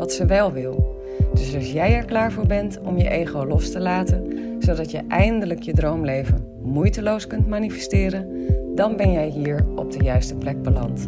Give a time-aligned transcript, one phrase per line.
[0.00, 0.98] wat ze wel wil.
[1.34, 4.26] Dus als jij er klaar voor bent om je ego los te laten,
[4.58, 10.36] zodat je eindelijk je droomleven moeiteloos kunt manifesteren, dan ben jij hier op de juiste
[10.36, 11.06] plek beland.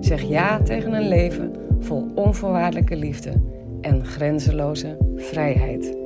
[0.00, 3.32] Zeg ja tegen een leven vol onvoorwaardelijke liefde
[3.80, 5.96] en grenzeloze vrijheid.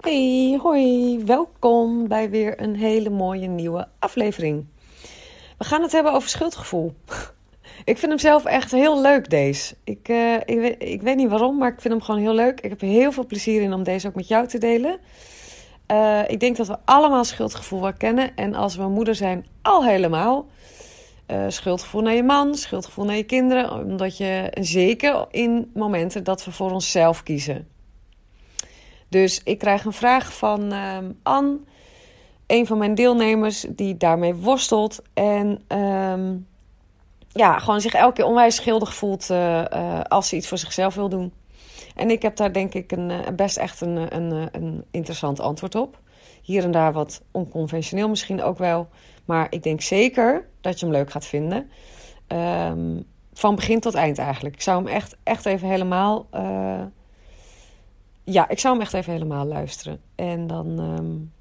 [0.00, 4.71] Hey, hoi, welkom bij weer een hele mooie nieuwe aflevering.
[5.62, 6.94] We gaan het hebben over schuldgevoel.
[7.84, 9.74] Ik vind hem zelf echt heel leuk, deze.
[9.84, 12.60] Ik, uh, ik, weet, ik, weet, niet waarom, maar ik vind hem gewoon heel leuk.
[12.60, 14.98] Ik heb er heel veel plezier in om deze ook met jou te delen.
[15.90, 18.36] Uh, ik denk dat we allemaal schuldgevoel wel kennen.
[18.36, 20.46] En als we moeder zijn, al helemaal.
[21.26, 23.72] Uh, schuldgevoel naar je man, schuldgevoel naar je kinderen.
[23.72, 27.68] Omdat je, zeker in momenten dat we voor onszelf kiezen.
[29.08, 31.58] Dus ik krijg een vraag van uh, Anne,
[32.46, 35.02] een van mijn deelnemers, die daarmee worstelt.
[35.14, 36.36] En uh,
[37.28, 40.94] ja, gewoon zich elke keer onwijs schuldig voelt uh, uh, als ze iets voor zichzelf
[40.94, 41.32] wil doen.
[41.94, 45.98] En ik heb daar denk ik een, best echt een, een, een interessant antwoord op.
[46.42, 48.88] Hier en daar wat onconventioneel misschien ook wel.
[49.24, 51.70] Maar ik denk zeker dat je hem leuk gaat vinden.
[52.28, 54.54] Um, van begin tot eind eigenlijk.
[54.54, 56.26] Ik zou hem echt, echt even helemaal
[58.24, 60.00] ja, ik zou hem echt even helemaal luisteren.
[60.14, 61.32] En dan um,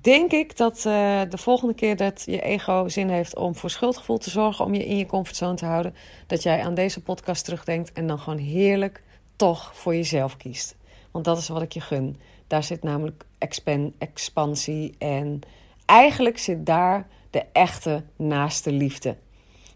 [0.00, 4.18] denk ik dat uh, de volgende keer dat je ego zin heeft om voor schuldgevoel
[4.18, 5.94] te zorgen, om je in je comfortzone te houden,
[6.26, 9.02] dat jij aan deze podcast terugdenkt en dan gewoon heerlijk
[9.36, 10.76] toch voor jezelf kiest.
[11.10, 12.16] Want dat is wat ik je gun.
[12.46, 15.40] Daar zit namelijk expan expansie en
[15.86, 19.16] eigenlijk zit daar de echte naaste liefde.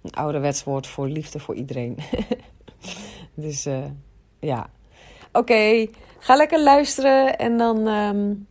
[0.02, 1.96] Een ouderwets woord voor liefde voor iedereen.
[3.34, 3.84] dus uh,
[4.40, 4.70] ja,
[5.36, 5.86] Oké,
[6.18, 8.46] ga lekker luisteren en dan um,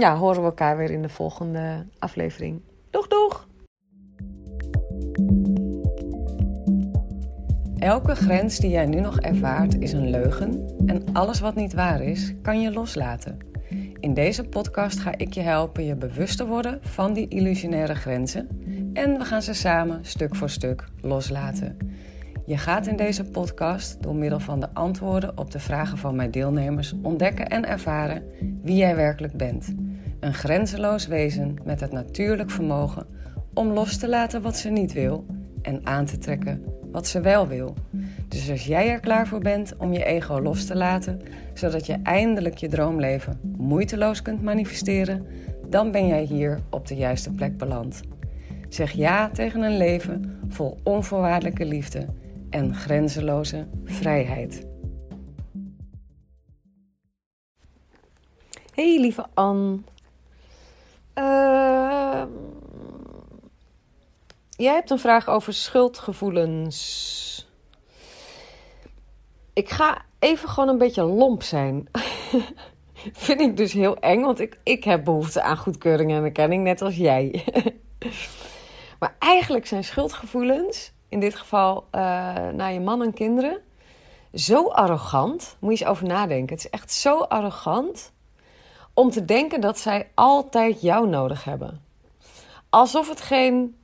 [0.00, 2.60] ja, horen we elkaar weer in de volgende aflevering.
[2.90, 3.48] Doeg, doeg!
[7.78, 12.02] Elke grens die jij nu nog ervaart is een leugen en alles wat niet waar
[12.02, 13.38] is, kan je loslaten.
[14.00, 18.48] In deze podcast ga ik je helpen je bewust te worden van die illusionaire grenzen
[18.92, 21.76] en we gaan ze samen stuk voor stuk loslaten.
[22.46, 26.30] Je gaat in deze podcast door middel van de antwoorden op de vragen van mijn
[26.30, 28.22] deelnemers ontdekken en ervaren
[28.62, 29.74] wie jij werkelijk bent.
[30.20, 33.06] Een grenzeloos wezen met het natuurlijk vermogen
[33.54, 35.26] om los te laten wat ze niet wil
[35.62, 37.74] en aan te trekken wat ze wel wil.
[38.28, 41.20] Dus als jij er klaar voor bent om je ego los te laten,
[41.54, 45.26] zodat je eindelijk je droomleven moeiteloos kunt manifesteren,
[45.68, 48.00] dan ben jij hier op de juiste plek beland.
[48.68, 52.06] Zeg ja tegen een leven vol onvoorwaardelijke liefde
[52.50, 54.66] en grenzeloze vrijheid.
[58.74, 59.78] Hey lieve Anne.
[61.18, 62.22] Uh,
[64.50, 67.50] jij hebt een vraag over schuldgevoelens.
[69.52, 71.88] Ik ga even gewoon een beetje lomp zijn.
[73.12, 76.82] Vind ik dus heel eng, want ik, ik heb behoefte aan goedkeuring en erkenning, net
[76.82, 77.44] als jij.
[79.00, 82.00] maar eigenlijk zijn schuldgevoelens in dit geval uh,
[82.48, 83.60] naar je man en kinderen,
[84.34, 85.56] zo arrogant.
[85.60, 86.54] Moet je eens over nadenken.
[86.54, 88.12] Het is echt zo arrogant
[88.96, 91.80] om te denken dat zij altijd jou nodig hebben.
[92.70, 93.76] Alsof het geen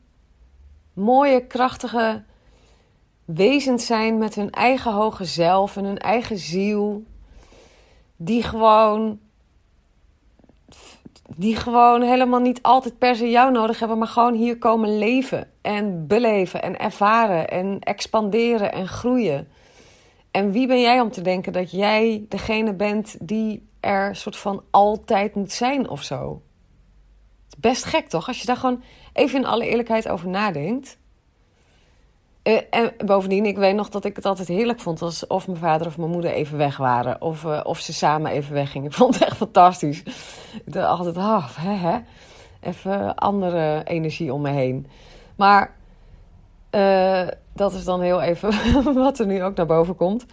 [0.92, 2.22] mooie, krachtige
[3.24, 7.04] wezens zijn met hun eigen hoge zelf en hun eigen ziel.
[8.16, 9.18] Die gewoon
[11.36, 15.50] die gewoon helemaal niet altijd per se jou nodig hebben, maar gewoon hier komen leven
[15.60, 19.48] en beleven en ervaren en expanderen en groeien.
[20.30, 24.62] En wie ben jij om te denken dat jij degene bent die er soort van
[24.70, 26.42] altijd moet zijn of zo?
[27.58, 28.28] Best gek toch?
[28.28, 28.82] Als je daar gewoon
[29.12, 30.98] even in alle eerlijkheid over nadenkt.
[32.42, 35.58] Uh, en bovendien, ik weet nog dat ik het altijd heerlijk vond als of mijn
[35.58, 37.20] vader of mijn moeder even weg waren.
[37.20, 38.90] Of, uh, of ze samen even weggingen.
[38.90, 40.02] Ik vond het echt fantastisch.
[40.64, 41.98] Ik dacht altijd, ah, hè, hè.
[42.60, 44.86] Even andere energie om me heen.
[45.36, 45.74] Maar
[46.70, 48.52] uh, dat is dan heel even
[48.94, 50.26] wat er nu ook naar boven komt.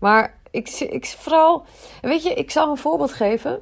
[0.00, 1.64] Maar ik, ik vooral,
[2.00, 3.60] weet je, ik zal een voorbeeld geven.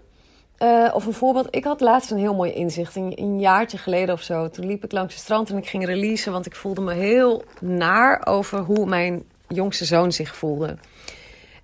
[0.58, 1.48] Uh, of een voorbeeld.
[1.50, 2.96] Ik had laatst een heel mooi inzicht.
[2.96, 4.50] Een, een, jaartje geleden of zo.
[4.50, 6.32] Toen liep ik langs het strand en ik ging releasen.
[6.32, 10.76] Want ik voelde me heel naar over hoe mijn jongste zoon zich voelde.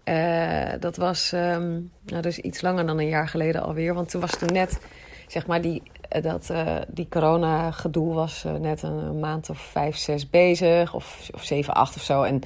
[0.05, 3.95] Uh, dat was um, nou, dus iets langer dan een jaar geleden alweer.
[3.95, 4.81] Want toen was toen net,
[5.27, 5.83] zeg maar, die,
[6.17, 6.53] uh, dat,
[6.89, 10.95] die corona-gedoe was net een, een, maand of vijf, zes bezig.
[10.95, 12.23] Of, of zeven, acht of zo.
[12.23, 12.41] En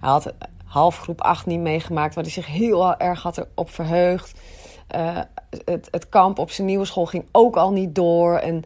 [0.00, 0.32] hij had
[0.68, 4.40] half groep acht niet meegemaakt, waar hij zich heel erg had erop verheugd.
[5.64, 8.36] het, het kamp op zijn nieuwe school ging ook al niet door.
[8.36, 8.64] En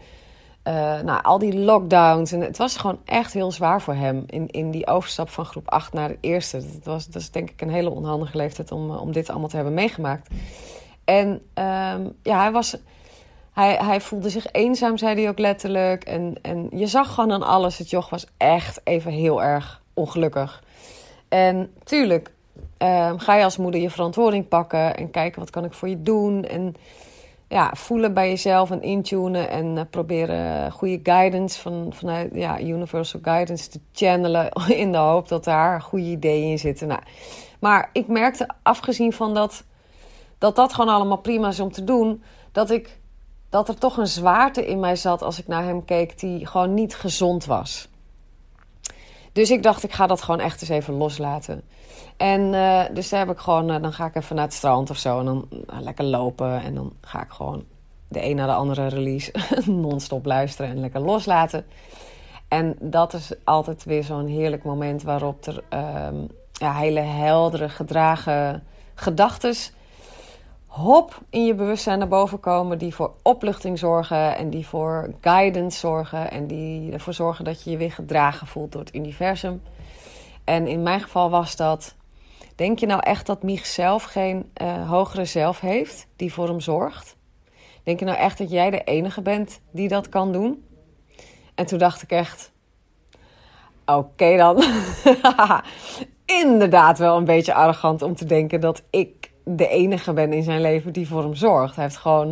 [0.69, 2.33] uh, nou, al die lockdowns.
[2.33, 5.69] En het was gewoon echt heel zwaar voor hem in, in die overstap van groep
[5.71, 6.57] 8 naar de eerste.
[6.57, 9.57] Dat was, dat is denk ik een hele onhandige leeftijd om, om dit allemaal te
[9.57, 10.29] hebben meegemaakt.
[11.05, 12.77] En um, ja, hij, was,
[13.53, 16.05] hij, hij voelde zich eenzaam, zei hij ook letterlijk.
[16.05, 20.63] En, en je zag gewoon aan alles, het joch was echt even heel erg ongelukkig.
[21.33, 22.31] En tuurlijk
[22.79, 26.03] um, ga je als moeder je verantwoording pakken en kijken wat kan ik voor je
[26.03, 26.45] doen.
[26.45, 26.75] En
[27.49, 33.21] ja, voelen bij jezelf en intunen en uh, proberen goede guidance van, vanuit ja, universal
[33.23, 34.49] guidance te channelen
[34.83, 36.89] in de hoop dat daar goede ideeën in zitten.
[36.89, 37.01] Nou,
[37.61, 39.65] maar ik merkte, afgezien van dat,
[40.39, 42.99] dat dat gewoon allemaal prima is om te doen, dat, ik,
[43.49, 46.75] dat er toch een zwaarte in mij zat als ik naar hem keek die gewoon
[46.75, 47.91] niet gezond was.
[49.33, 51.63] Dus ik dacht, ik ga dat gewoon echt eens even loslaten.
[52.17, 54.91] En uh, dus daar heb ik gewoon, uh, dan ga ik even naar het strand
[54.91, 55.19] of zo.
[55.19, 56.63] En dan uh, lekker lopen.
[56.63, 57.65] En dan ga ik gewoon
[58.09, 59.33] de een na de andere release
[59.67, 61.65] non-stop luisteren en lekker loslaten.
[62.49, 65.63] En dat is altijd weer zo'n heerlijk moment waarop er
[66.09, 68.63] um, ja, hele heldere, gedragen
[68.95, 69.55] gedachten
[70.73, 72.79] hop in je bewustzijn naar boven komen.
[72.79, 76.31] Die voor opluchting zorgen en die voor guidance zorgen.
[76.31, 79.63] En die ervoor zorgen dat je je weer gedragen voelt door het universum.
[80.45, 81.95] En in mijn geval was dat.
[82.57, 86.61] Denk je nou echt dat Mich zelf geen uh, hogere zelf heeft die voor hem
[86.61, 87.17] zorgt?
[87.83, 90.65] Denk je nou echt dat jij de enige bent die dat kan doen?
[91.55, 92.53] En toen dacht ik echt:
[93.87, 94.63] oké dan.
[96.43, 100.61] Inderdaad, wel een beetje arrogant om te denken dat ik de enige ben in zijn
[100.61, 101.75] leven die voor hem zorgt.
[101.77, 102.31] Hij heeft gewoon,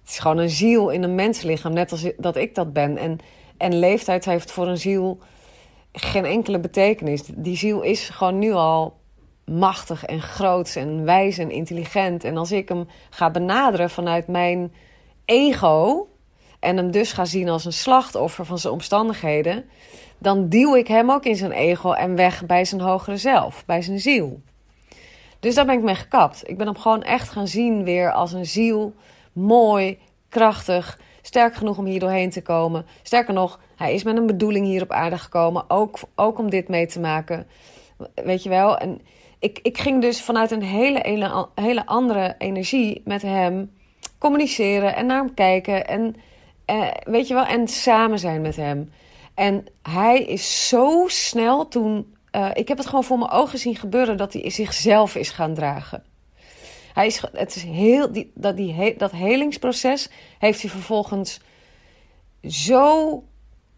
[0.00, 2.96] het is gewoon een ziel in een menslichaam, net als dat ik dat ben.
[2.96, 3.18] En,
[3.56, 5.18] en leeftijd heeft voor een ziel
[5.92, 7.22] geen enkele betekenis.
[7.34, 8.96] Die ziel is gewoon nu al
[9.44, 12.24] machtig en groot en wijs en intelligent.
[12.24, 14.72] En als ik hem ga benaderen vanuit mijn
[15.24, 16.08] ego
[16.60, 19.64] en hem dus ga zien als een slachtoffer van zijn omstandigheden,
[20.18, 23.82] dan duw ik hem ook in zijn ego en weg bij zijn hogere zelf, bij
[23.82, 24.40] zijn ziel.
[25.40, 26.48] Dus daar ben ik mee gekapt.
[26.48, 28.94] Ik ben hem gewoon echt gaan zien weer als een ziel.
[29.32, 29.98] Mooi,
[30.28, 32.86] krachtig, sterk genoeg om hier doorheen te komen.
[33.02, 35.64] Sterker nog, hij is met een bedoeling hier op aarde gekomen.
[35.68, 37.46] Ook, ook om dit mee te maken.
[38.14, 38.78] Weet je wel?
[38.78, 39.00] En
[39.38, 43.70] ik, ik ging dus vanuit een hele, hele, hele andere energie met hem
[44.18, 45.86] communiceren en naar hem kijken.
[45.86, 46.16] En
[46.64, 48.92] eh, weet je wel, en samen zijn met hem.
[49.34, 53.76] En hij is zo snel toen uh, ik heb het gewoon voor mijn ogen zien
[53.76, 56.04] gebeuren dat hij zichzelf is gaan dragen.
[56.92, 61.40] Hij is, het is heel, die, dat, die, dat helingsproces heeft hij vervolgens
[62.42, 63.22] zo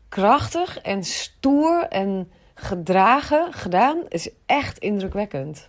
[0.08, 3.98] krachtig en stoer en gedragen gedaan.
[4.08, 5.68] is echt indrukwekkend.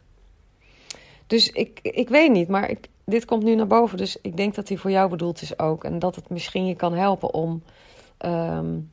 [1.28, 3.98] Dus ik, ik weet niet, maar ik, dit komt nu naar boven.
[3.98, 5.83] Dus ik denk dat hij voor jou bedoeld is ook.
[5.83, 7.63] En dat het misschien je kan helpen om
[8.25, 8.92] um,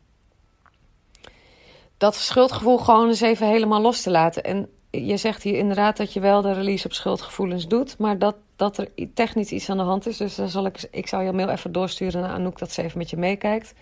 [1.98, 4.44] dat schuldgevoel gewoon eens even helemaal los te laten.
[4.44, 8.36] En je zegt hier inderdaad dat je wel de release op schuldgevoelens doet, maar dat,
[8.56, 10.16] dat er technisch iets aan de hand is.
[10.16, 12.98] Dus dan zal ik, ik zou je mail even doorsturen naar Anouk dat ze even
[12.98, 13.74] met je meekijkt.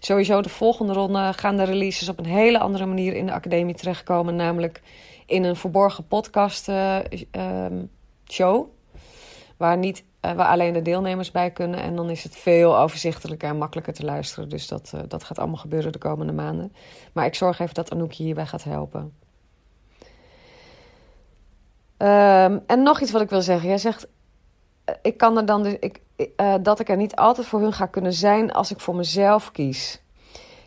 [0.00, 3.74] Sowieso de volgende ronde gaan de releases op een hele andere manier in de academie
[3.74, 4.82] terechtkomen, namelijk
[5.26, 6.96] in een verborgen podcast uh,
[7.32, 7.90] um,
[8.28, 8.66] show.
[9.58, 11.80] Waar niet uh, alleen de deelnemers bij kunnen.
[11.80, 14.48] En dan is het veel overzichtelijker en makkelijker te luisteren.
[14.48, 16.72] Dus dat, uh, dat gaat allemaal gebeuren de komende maanden.
[17.12, 19.12] Maar ik zorg even dat Anouk hierbij gaat helpen.
[21.98, 23.68] Um, en nog iets wat ik wil zeggen.
[23.68, 24.06] Jij zegt,
[24.88, 26.00] uh, ik kan er dan dus, ik,
[26.62, 30.02] dat ik er niet altijd voor hun ga kunnen zijn als ik voor mezelf kies.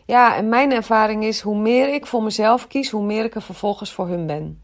[0.06, 3.42] Ja, en mijn ervaring is, hoe meer ik voor mezelf kies, hoe meer ik er
[3.42, 4.62] vervolgens voor hun ben.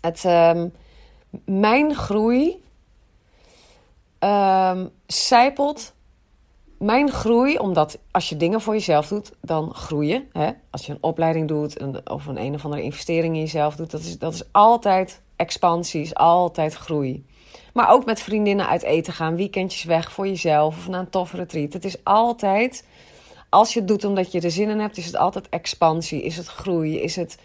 [0.00, 0.72] Het, um,
[1.44, 2.64] mijn groei
[4.26, 5.94] um, zijpelt
[6.78, 10.24] mijn groei, omdat als je dingen voor jezelf doet, dan groei je.
[10.32, 10.50] Hè?
[10.70, 14.00] Als je een opleiding doet of een een of andere investering in jezelf doet, dat
[14.00, 17.26] is, dat is altijd expansie, is altijd groei.
[17.72, 21.36] Maar ook met vriendinnen uit eten gaan, weekendjes weg voor jezelf of naar een toffe
[21.36, 21.72] retreat.
[21.72, 22.86] Het is altijd,
[23.48, 26.36] als je het doet omdat je er zin in hebt, is het altijd expansie, is
[26.36, 27.38] het groei, is het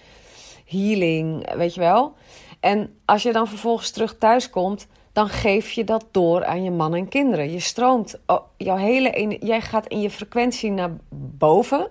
[0.65, 2.13] healing, weet je wel.
[2.59, 6.71] En als je dan vervolgens terug thuis komt, dan geef je dat door aan je
[6.71, 7.51] man en kinderen.
[7.51, 10.91] Je stroomt, oh, jouw hele, jij gaat in je frequentie naar
[11.37, 11.87] boven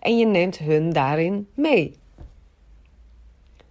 [0.00, 1.98] en je neemt hun daarin mee.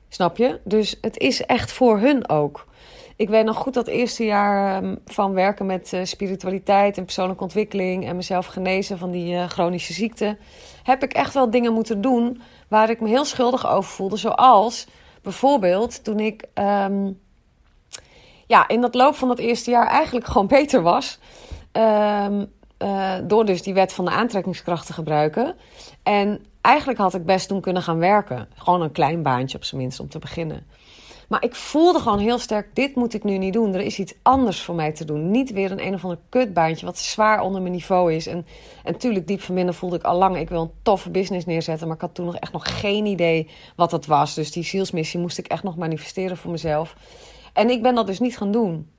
[0.09, 0.59] Snap je?
[0.63, 2.67] Dus het is echt voor hun ook.
[3.15, 7.43] Ik weet nog goed dat eerste jaar ehm, van werken met eh, spiritualiteit en persoonlijke
[7.43, 10.37] ontwikkeling en mezelf genezen van die uh, chronische ziekte,
[10.83, 14.17] heb ik echt wel dingen moeten doen waar ik me heel schuldig over voelde.
[14.17, 14.87] Zoals
[15.21, 17.11] bijvoorbeeld toen ik ehm,
[18.49, 21.19] ja, in dat loop van dat eerste jaar eigenlijk gewoon beter was.
[21.71, 22.51] Um,
[22.83, 25.55] uh, door dus die wet van de aantrekkingskracht te gebruiken.
[26.03, 28.47] En eigenlijk had ik best toen kunnen gaan werken.
[28.55, 30.65] Gewoon een klein baantje op zijn minst om te beginnen.
[31.27, 33.73] Maar ik voelde gewoon heel sterk: dit moet ik nu niet doen.
[33.73, 35.31] Er is iets anders voor mij te doen.
[35.31, 38.27] Niet weer een een of ander kutbaantje wat zwaar onder mijn niveau is.
[38.27, 38.45] En,
[38.83, 41.87] en natuurlijk, diep van binnen voelde ik al lang: ik wil een toffe business neerzetten.
[41.87, 44.33] Maar ik had toen nog echt nog geen idee wat dat was.
[44.33, 46.95] Dus die zielsmissie moest ik echt nog manifesteren voor mezelf.
[47.53, 48.89] En ik ben dat dus niet gaan doen.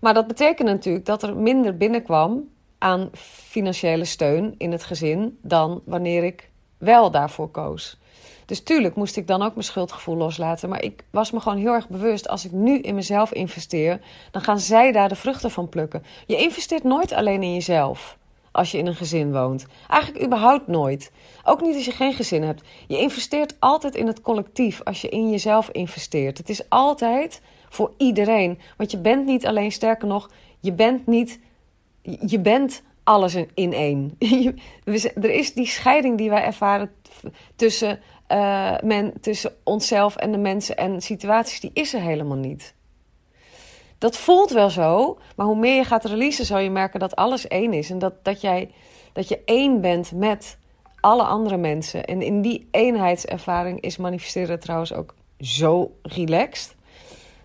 [0.00, 2.48] Maar dat betekende natuurlijk dat er minder binnenkwam
[2.78, 3.10] aan
[3.48, 8.00] financiële steun in het gezin dan wanneer ik wel daarvoor koos.
[8.46, 10.68] Dus tuurlijk moest ik dan ook mijn schuldgevoel loslaten.
[10.68, 14.00] Maar ik was me gewoon heel erg bewust: als ik nu in mezelf investeer,
[14.30, 16.04] dan gaan zij daar de vruchten van plukken.
[16.26, 18.18] Je investeert nooit alleen in jezelf
[18.52, 19.66] als je in een gezin woont.
[19.88, 21.12] Eigenlijk überhaupt nooit.
[21.44, 22.62] Ook niet als je geen gezin hebt.
[22.88, 26.38] Je investeert altijd in het collectief als je in jezelf investeert.
[26.38, 27.40] Het is altijd
[27.72, 28.58] voor iedereen.
[28.76, 31.40] Want je bent niet alleen, sterker nog, je bent niet.
[32.26, 34.16] Je bent alles in één.
[35.14, 36.90] er is die scheiding die wij ervaren
[37.56, 42.74] tussen, uh, men, tussen onszelf en de mensen en situaties, die is er helemaal niet.
[43.98, 47.48] Dat voelt wel zo, maar hoe meer je gaat releasen, zal je merken dat alles
[47.48, 47.90] één is.
[47.90, 48.70] En dat, dat, jij,
[49.12, 50.58] dat je één bent met
[51.00, 52.04] alle andere mensen.
[52.04, 56.74] En in die eenheidservaring is manifesteren trouwens ook zo relaxed.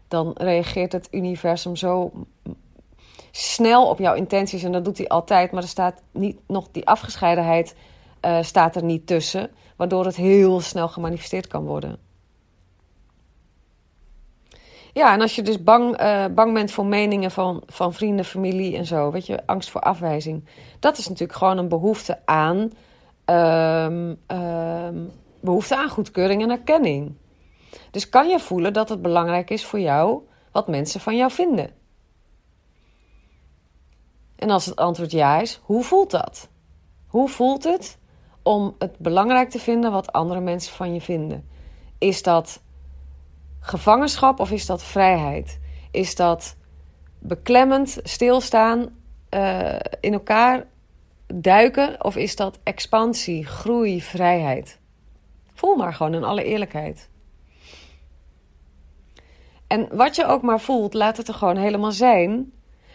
[0.08, 2.12] Dan reageert het universum zo
[3.32, 4.64] snel op jouw intenties.
[4.64, 5.52] En dat doet hij altijd.
[5.52, 7.76] Maar er staat niet nog die afgescheidenheid
[8.22, 9.50] uh, staat er niet tussen.
[9.76, 12.00] Waardoor het heel snel gemanifesteerd kan worden.
[14.98, 18.78] Ja, en als je dus bang, uh, bang bent voor meningen van, van vrienden, familie
[18.78, 20.46] en zo, weet je, angst voor afwijzing.
[20.80, 22.72] Dat is natuurlijk gewoon een behoefte aan,
[23.26, 27.16] um, um, behoefte aan goedkeuring en erkenning.
[27.92, 31.70] Dus kan je voelen dat het belangrijk is voor jou wat mensen van jou vinden?
[34.36, 36.50] En als het antwoord ja is, hoe voelt dat?
[37.08, 37.98] Hoe voelt het
[38.44, 41.50] om het belangrijk te vinden wat andere mensen van je vinden?
[41.98, 42.62] Is dat
[43.60, 45.60] gevangenschap of is dat vrijheid?
[45.92, 46.56] Is dat
[47.20, 48.90] beklemmend stilstaan,
[49.30, 50.68] uh, in elkaar
[51.34, 54.80] duiken of is dat expansie, groei, vrijheid?
[55.54, 57.10] Voel maar gewoon in alle eerlijkheid.
[59.68, 62.52] En wat je ook maar voelt, laat het er gewoon helemaal zijn.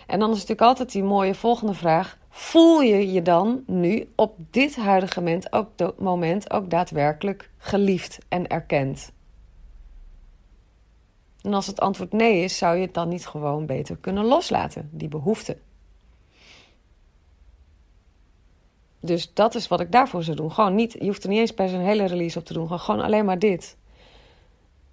[0.07, 4.37] En dan is natuurlijk altijd die mooie volgende vraag: voel je je dan nu op
[4.51, 9.13] dit huidige moment ook, moment ook daadwerkelijk geliefd en erkend?
[11.43, 14.89] En als het antwoord nee is, zou je het dan niet gewoon beter kunnen loslaten,
[14.93, 15.57] die behoefte.
[19.01, 20.53] Dus dat is wat ik daarvoor zou doen.
[20.53, 22.79] Gewoon niet, je hoeft er niet eens per se een hele release op te doen.
[22.79, 23.77] Gewoon alleen maar dit.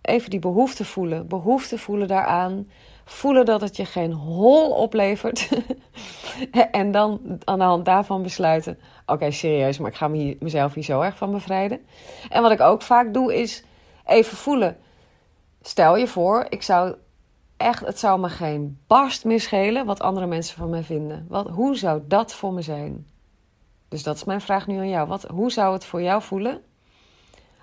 [0.10, 1.28] Even die behoefte voelen.
[1.28, 2.68] Behoefte voelen daaraan.
[3.06, 5.50] Voelen dat het je geen hol oplevert.
[6.72, 10.08] en dan aan de hand daarvan besluiten: oké, serieus, maar ik ga
[10.40, 11.80] mezelf hier zo erg van bevrijden.
[12.30, 13.64] En wat ik ook vaak doe, is
[14.06, 14.78] even voelen.
[15.62, 16.96] Stel je voor, ik zou
[17.58, 21.26] echt, het zou me geen barst meer schelen wat andere mensen van mij vinden.
[21.30, 23.08] Wat, hoe zou dat voor me zijn?
[23.90, 25.08] Dus dat is mijn vraag nu aan jou.
[25.08, 26.62] Wat, hoe zou het voor jou voelen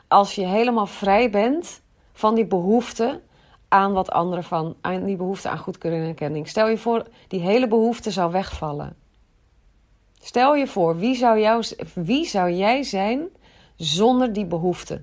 [0.08, 1.82] als je helemaal vrij bent
[2.16, 3.20] van die behoefte
[3.68, 6.48] aan wat anderen van, aan die behoefte aan goedkeuring en erkenning.
[6.48, 8.96] Stel je voor, die hele behoefte zou wegvallen.
[10.20, 13.28] Stel je voor, wie zou, jou, wie zou jij zijn
[13.74, 15.02] zonder die behoefte?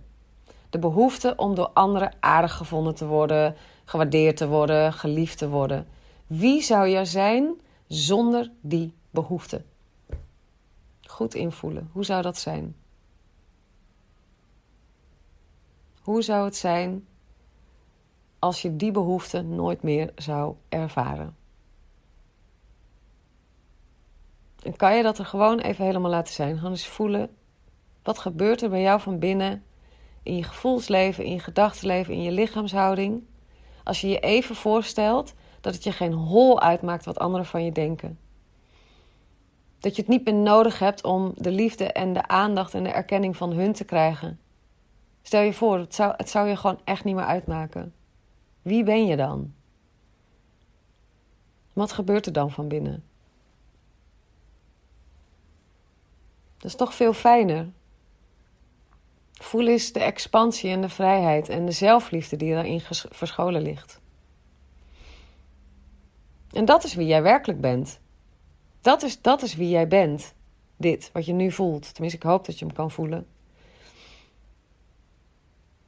[0.70, 3.56] De behoefte om door anderen aardig gevonden te worden,
[3.86, 5.88] gewaardeerd te worden, geliefd te worden.
[6.28, 7.54] Wie zou jij zijn
[7.88, 9.62] zonder die behoefte?
[11.08, 11.90] Goed invoelen.
[11.92, 12.76] Hoe zou dat zijn?
[16.04, 17.08] Hoe zou het zijn
[18.40, 21.36] als je die behoefte nooit meer zou ervaren?
[24.64, 26.56] En kan je dat er gewoon even helemaal laten zijn?
[26.56, 27.30] Gewoon eens voelen.
[28.04, 29.64] Wat gebeurt er bij jou van binnen?
[30.24, 33.24] In je gevoelsleven, in je gedachtenleven, in je lichaamshouding.
[33.84, 37.72] Als je je even voorstelt dat het je geen hol uitmaakt wat anderen van je
[37.72, 38.20] denken.
[39.80, 42.90] Dat je het niet meer nodig hebt om de liefde en de aandacht en de
[42.90, 44.40] erkenning van hun te krijgen.
[45.24, 47.94] Stel je voor, het zou, zou je gewoon echt niet meer uitmaken.
[48.62, 49.54] Wie ben je dan?
[51.74, 53.04] Wat gebeurt er dan van binnen?
[56.58, 57.70] Dat is toch veel fijner.
[59.34, 64.02] Voel eens de expansie en de vrijheid en de zelfliefde die daarin verscholen ligt.
[66.52, 68.00] En dat is wie jij werkelijk bent.
[68.82, 70.34] Dat is, dat is wie jij bent.
[70.78, 71.94] Dit, wat je nu voelt.
[71.94, 73.28] Tenminste, ik hoop dat je hem kan voelen.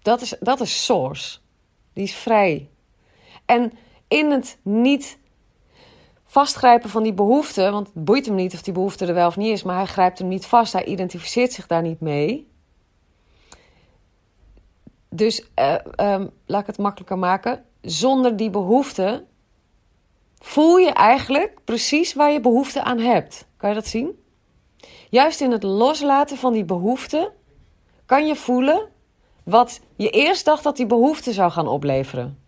[0.05, 1.39] Dat is, dat is source.
[1.93, 2.69] Die is vrij.
[3.45, 3.71] En
[4.07, 5.17] in het niet
[6.23, 9.37] vastgrijpen van die behoefte, want het boeit hem niet of die behoefte er wel of
[9.37, 12.47] niet is, maar hij grijpt hem niet vast, hij identificeert zich daar niet mee.
[15.09, 17.65] Dus uh, um, laat ik het makkelijker maken.
[17.81, 19.25] Zonder die behoefte
[20.39, 23.47] voel je eigenlijk precies waar je behoefte aan hebt.
[23.57, 24.23] Kan je dat zien?
[25.09, 27.31] Juist in het loslaten van die behoefte
[28.05, 28.93] kan je voelen
[29.45, 32.39] wat je eerst dacht dat die behoefte zou gaan opleveren.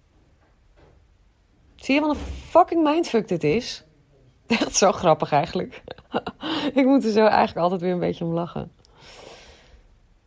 [1.76, 3.84] Zie je wat een fucking mindfuck dit is?
[4.48, 5.84] Dat is zo grappig eigenlijk.
[6.80, 8.72] ik moet er zo eigenlijk altijd weer een beetje om lachen.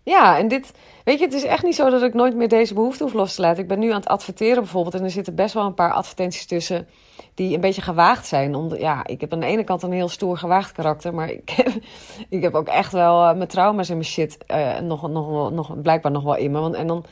[0.03, 0.73] Ja, en dit,
[1.11, 3.35] weet je, het is echt niet zo dat ik nooit meer deze behoefte hoef los
[3.35, 3.62] te laten.
[3.62, 6.47] Ik ben nu aan het adverteren bijvoorbeeld en er zitten best wel een paar advertenties
[6.47, 6.88] tussen
[7.35, 8.55] die een beetje gewaagd zijn.
[8.55, 11.50] Om ja, ik heb aan de ene kant een heel stoer gewaagd karakter, maar ik
[11.50, 11.73] heb,
[12.29, 15.81] ik heb ook echt wel uh, mijn trauma's en mijn shit uh, nog, nog, nog,
[15.83, 16.61] blijkbaar nog wel in me.
[16.61, 17.05] Want, en dan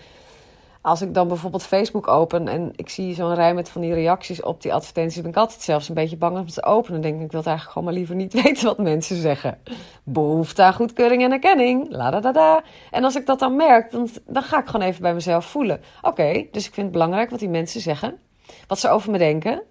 [0.88, 4.42] als ik dan bijvoorbeeld Facebook open en ik zie zo'n rij met van die reacties
[4.42, 6.92] op die advertenties, ben ik altijd zelfs een beetje bang om te openen.
[6.92, 9.58] Dan denk ik, ik wil eigenlijk gewoon maar liever niet weten wat mensen zeggen.
[10.02, 12.62] Behoefte aan goedkeuring en erkenning, la da da da.
[12.90, 15.80] En als ik dat dan merk, dan, dan ga ik gewoon even bij mezelf voelen.
[16.02, 18.18] Oké, dus ik vind het belangrijk wat die mensen zeggen,
[18.66, 19.62] wat ze over me denken.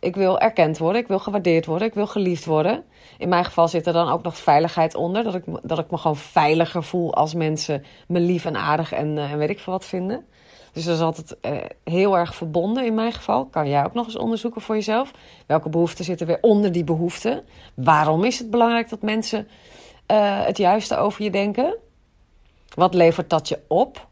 [0.00, 2.84] Ik wil erkend worden, ik wil gewaardeerd worden, ik wil geliefd worden.
[3.18, 5.24] In mijn geval zit er dan ook nog veiligheid onder.
[5.24, 9.16] Dat ik, dat ik me gewoon veiliger voel als mensen me lief en aardig en,
[9.16, 10.26] uh, en weet ik veel wat vinden.
[10.72, 11.52] Dus dat is altijd uh,
[11.84, 13.46] heel erg verbonden in mijn geval.
[13.46, 15.10] Kan jij ook nog eens onderzoeken voor jezelf?
[15.46, 17.44] Welke behoeften zitten weer onder die behoeften?
[17.74, 19.48] Waarom is het belangrijk dat mensen
[20.10, 21.76] uh, het juiste over je denken?
[22.74, 24.06] Wat levert dat je op?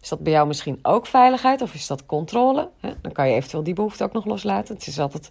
[0.00, 2.70] Is dat bij jou misschien ook veiligheid of is dat controle?
[3.00, 4.74] Dan kan je eventueel die behoefte ook nog loslaten.
[4.74, 5.24] Het, is altijd,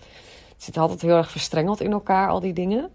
[0.53, 2.89] het zit altijd heel erg verstrengeld in elkaar, al die dingen.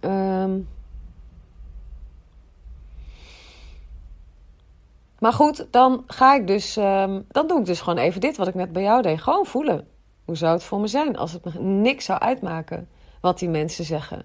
[0.00, 0.68] Um,
[5.20, 8.48] Maar goed, dan ga ik dus, um, dan doe ik dus gewoon even dit wat
[8.48, 9.20] ik net bij jou deed.
[9.20, 9.88] Gewoon voelen.
[10.24, 12.88] Hoe zou het voor me zijn als het me niks zou uitmaken
[13.20, 14.24] wat die mensen zeggen?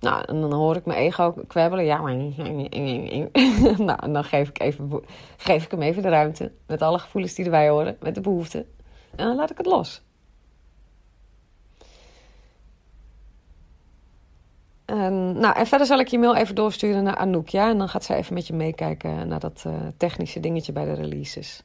[0.00, 1.84] Nou, en dan hoor ik mijn ego kwebbelen.
[1.84, 2.14] Ja, maar...
[3.88, 5.04] nou, en dan geef ik, even,
[5.36, 6.52] geef ik hem even de ruimte.
[6.66, 7.96] Met alle gevoelens die erbij horen.
[8.00, 8.66] Met de behoeften.
[9.16, 10.02] En dan laat ik het los.
[14.84, 17.48] En, nou, en verder zal ik je mail even doorsturen naar Anouk.
[17.48, 17.70] Ja?
[17.70, 20.94] En dan gaat ze even met je meekijken naar dat uh, technische dingetje bij de
[20.94, 21.62] releases.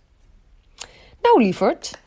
[1.21, 2.01] Nou, lieverd.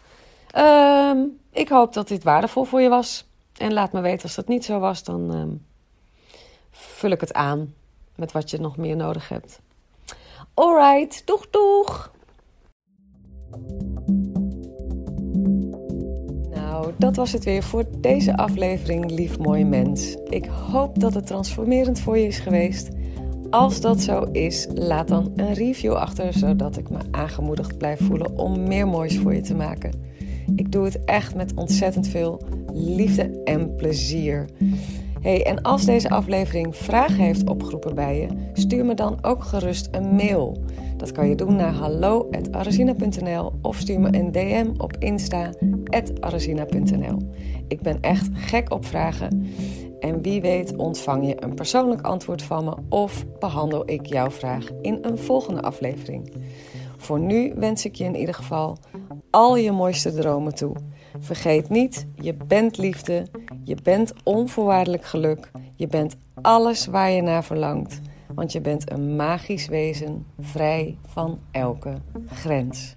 [0.56, 1.12] Uh,
[1.52, 3.26] ik hoop dat dit waardevol voor je was.
[3.56, 5.04] En laat me weten als dat niet zo was.
[5.04, 5.44] Dan uh,
[6.76, 7.74] vul ik het aan
[8.14, 9.60] met wat je nog meer nodig hebt.
[10.54, 12.14] Alright, doeg doeg!
[16.50, 20.16] Nou, dat was het weer voor deze aflevering, lief mooie mens.
[20.28, 22.88] Ik hoop dat het transformerend voor je is geweest.
[23.50, 28.38] Als dat zo is, laat dan een review achter, zodat ik me aangemoedigd blijf voelen
[28.38, 30.04] om meer moois voor je te maken.
[30.56, 34.48] Ik doe het echt met ontzettend veel liefde en plezier.
[35.26, 39.88] Hey, en als deze aflevering vragen heeft opgeroepen bij je, stuur me dan ook gerust
[39.90, 40.64] een mail.
[40.96, 47.18] Dat kan je doen naar hallo.arazina.nl of stuur me een DM op insta.arazina.nl.
[47.68, 49.46] Ik ben echt gek op vragen.
[50.00, 54.68] En wie weet ontvang je een persoonlijk antwoord van me of behandel ik jouw vraag
[54.80, 56.32] in een volgende aflevering.
[56.96, 58.76] Voor nu wens ik je in ieder geval
[59.30, 60.74] al je mooiste dromen toe.
[61.18, 63.26] Vergeet niet, je bent liefde,
[63.64, 68.00] je bent onvoorwaardelijk geluk, je bent alles waar je naar verlangt,
[68.35, 71.94] want je bent een magisch wezen, vrij van elke
[72.26, 72.96] grens.